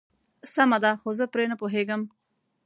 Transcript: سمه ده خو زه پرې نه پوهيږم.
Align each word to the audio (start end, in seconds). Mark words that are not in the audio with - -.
سمه 0.53 0.77
ده 0.83 0.91
خو 1.01 1.09
زه 1.19 1.25
پرې 1.33 1.45
نه 1.51 1.55
پوهيږم. 1.61 2.01